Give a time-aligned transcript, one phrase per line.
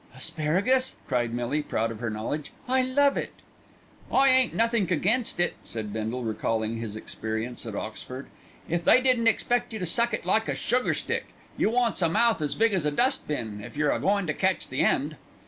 [0.15, 3.33] "Asparagus," cried Millie, proud of her knowledge, "I love it."
[4.11, 8.25] "I ain't nothink against it," said Bindle, recalling his experience at Oxford,
[8.67, 11.35] "if they didn't expect you to suck it like a sugar stick.
[11.55, 14.67] You wants a mouth as big as a dustbin, if you're a goin' to catch
[14.69, 15.17] the end."